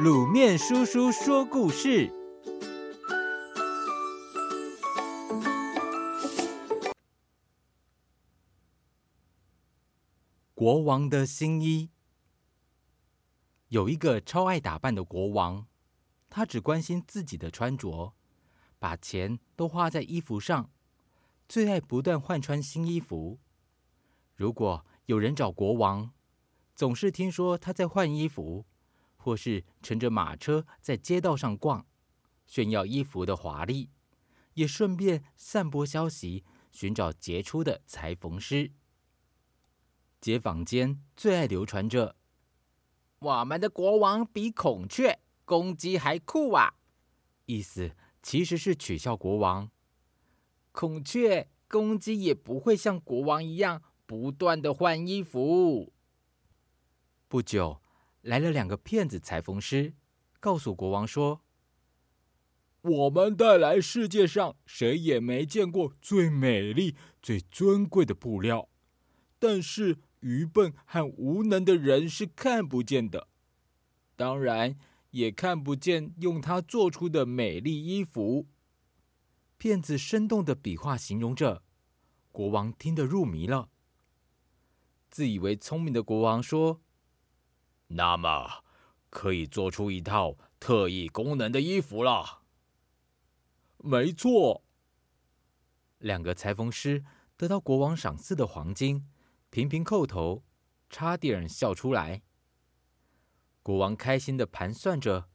[0.00, 2.10] 卤面叔叔说故事：
[10.54, 11.90] 国王的新衣。
[13.68, 15.66] 有一个超爱打扮的国王，
[16.30, 18.14] 他只关心自己的穿着，
[18.78, 20.70] 把钱都花在衣服上，
[21.46, 23.38] 最爱不断换穿新衣服。
[24.34, 26.10] 如果有人找国王，
[26.74, 28.64] 总是听说他在换衣服。
[29.22, 31.86] 或是乘着马车在街道上逛，
[32.44, 33.88] 炫耀衣服的华丽，
[34.54, 38.72] 也顺便散播消息，寻找杰出的裁缝师。
[40.20, 42.16] 街坊间最爱流传着
[43.20, 46.74] ：“我们的国王比孔雀、公鸡还酷啊！”
[47.46, 49.70] 意思其实是取笑国王。
[50.72, 55.92] 孔雀、公鸡也不会像国王一样不断的换衣服。
[57.28, 57.81] 不久。
[58.22, 59.94] 来了两个骗子裁缝师，
[60.38, 61.42] 告诉国王说
[62.82, 68.68] ：“我们带来世界上谁也没见过最美丽、最尊贵的布料，
[69.40, 73.26] 但是愚笨和无能的人是看不见的，
[74.14, 74.78] 当然
[75.10, 78.46] 也看不见用它做出的美丽衣服。”
[79.58, 81.64] 骗子生动的比划形容着，
[82.30, 83.68] 国王听得入迷了。
[85.10, 86.80] 自以为聪明的国王说。
[87.94, 88.64] 那么，
[89.10, 92.42] 可以做出一套特异功能的衣服了。
[93.78, 94.64] 没错，
[95.98, 97.04] 两个裁缝师
[97.36, 99.08] 得到国王赏赐的黄金，
[99.50, 100.44] 频频叩头，
[100.88, 102.22] 差点笑出来。
[103.62, 105.28] 国王开心地盘算着，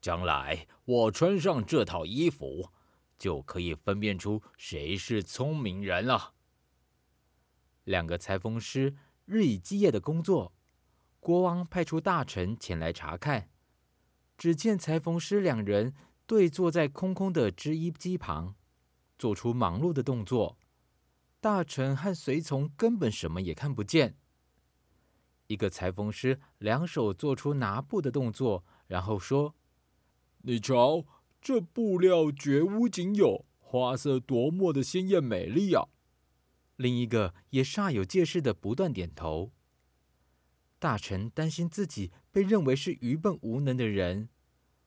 [0.00, 2.70] 将来我穿上这套衣服，
[3.18, 6.34] 就可以分辨出谁是聪明人了。
[7.84, 10.53] 两个裁缝师日以继夜的工作。
[11.24, 13.48] 国王派出大臣前来查看，
[14.36, 15.94] 只见裁缝师两人
[16.26, 18.54] 对坐在空空的织衣机旁，
[19.18, 20.58] 做出忙碌的动作。
[21.40, 24.18] 大臣和随从根本什么也看不见。
[25.46, 29.54] 一个裁缝师两手做出拿布的动作，然后说
[30.44, 31.06] ：“你瞧，
[31.40, 35.88] 这布料绝无仅有，花色多么的鲜艳美丽啊！”
[36.76, 39.52] 另一个也煞有介事的不断点头。
[40.84, 44.28] 大臣担心自己被认为是愚笨无能的人，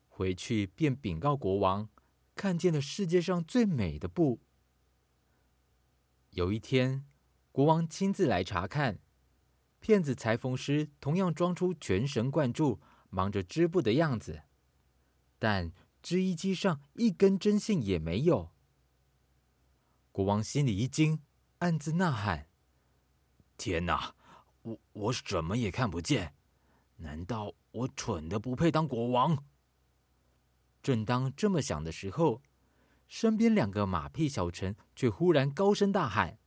[0.07, 1.89] 回去便禀告国王，
[2.35, 4.39] 看见了世界上最美的布。
[6.29, 7.03] 有一天，
[7.51, 8.99] 国王亲自来查看，
[9.79, 12.79] 骗子裁缝师同样装出全神贯注、
[13.09, 14.43] 忙着织布的样子，
[15.39, 15.71] 但
[16.03, 18.51] 织衣机上一根针线也没有。
[20.11, 21.23] 国王心里一惊，
[21.57, 22.49] 暗自呐喊
[23.57, 24.13] ：“天哪！”
[24.67, 26.33] 我我什么也看不见，
[26.97, 29.45] 难道我蠢的不配当国王？
[30.83, 32.41] 正当这么想的时候，
[33.07, 36.37] 身边两个马屁小臣却忽然高声大喊：“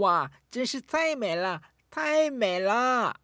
[0.00, 3.20] 哇，真是太美了，太美了！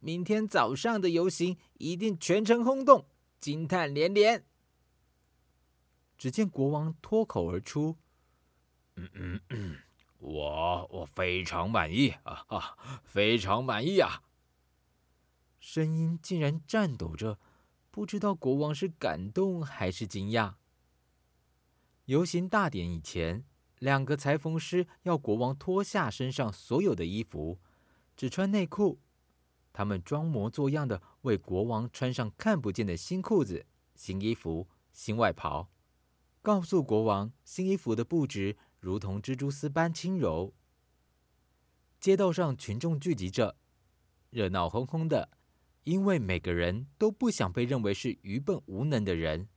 [0.00, 3.06] 明天早上的游行一定全城轰动，
[3.38, 4.44] 惊叹连连。”
[6.18, 7.96] 只见国王脱口而出
[8.96, 9.61] ：“嗯嗯嗯。”
[11.04, 14.22] 非常满意啊啊，非常满意啊！
[15.58, 17.38] 声音竟然颤抖着，
[17.90, 20.54] 不知道国王是感动还是惊讶。
[22.06, 23.44] 游行大典以前，
[23.78, 27.58] 两个裁缝师要国王脱下身上所有的衣服，
[28.16, 29.00] 只穿内裤。
[29.72, 33.64] 他们装模作样的为国王穿上看不见的新裤子、
[33.94, 35.70] 新衣服、新外袍，
[36.42, 38.56] 告诉国王新衣服的布质。
[38.80, 40.52] 如同蜘蛛丝般轻柔。
[42.02, 43.56] 街道上群众聚集着，
[44.30, 45.30] 热闹哄哄的，
[45.84, 49.48] 因为每个人都不想被认为是愚笨无能的人，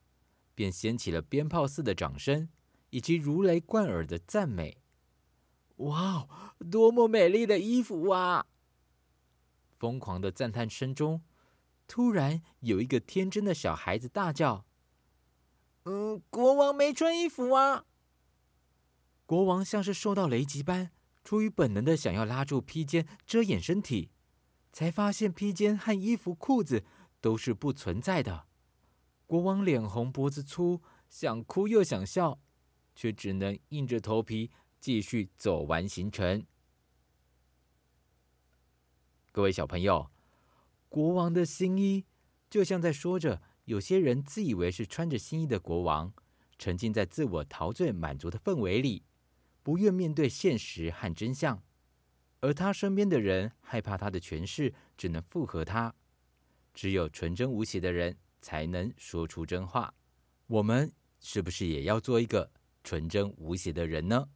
[0.53, 2.47] 便掀起了鞭炮似的掌声，
[2.91, 4.77] 以及如雷贯耳的赞美。
[5.77, 8.45] 哇，多么美丽的衣服啊！
[9.79, 11.23] 疯狂的赞叹声中，
[11.87, 14.67] 突然有一个天真的小孩子大叫
[15.85, 17.85] ：“嗯，国王没穿衣服啊！”
[19.25, 20.91] 国王像是受到雷击般，
[21.25, 24.11] 出于本能的想要拉住披肩遮掩身体，
[24.71, 26.85] 才发现披肩和衣服、裤子
[27.19, 28.45] 都是不存在的。
[29.25, 32.39] 国王脸红脖子粗，想哭又想笑，
[32.95, 36.45] 却只能硬着头皮继续走完行程。
[39.31, 40.11] 各位小朋友，
[40.87, 42.05] 国王的新衣
[42.51, 46.13] 就像在说着，有些人自以为是穿着新衣的国王，
[46.59, 49.03] 沉浸在自我陶醉满足的氛围里。
[49.65, 51.59] 不愿面对现实和真相，
[52.39, 55.91] 而他身边的人害怕他的权势，只能附和他。
[56.71, 59.91] 只有纯真无邪的人才能说出真话。
[60.45, 62.51] 我们是不是也要做一个
[62.83, 64.29] 纯真无邪的人呢？